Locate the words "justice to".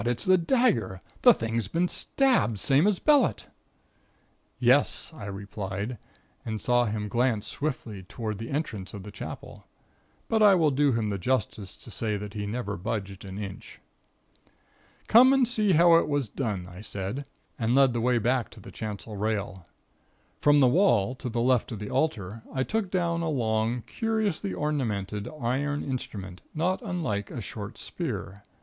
11.19-11.91